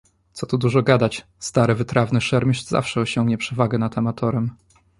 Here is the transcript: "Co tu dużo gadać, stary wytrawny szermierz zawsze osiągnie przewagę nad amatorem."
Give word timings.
"Co 0.33 0.47
tu 0.47 0.57
dużo 0.57 0.81
gadać, 0.81 1.27
stary 1.39 1.75
wytrawny 1.75 2.21
szermierz 2.21 2.63
zawsze 2.63 2.99
osiągnie 3.01 3.37
przewagę 3.37 3.77
nad 3.77 3.97
amatorem." 3.97 4.51